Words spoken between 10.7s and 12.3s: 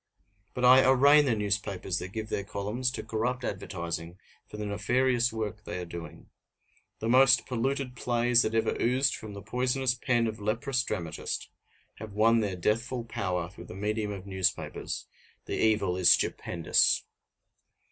dramatist have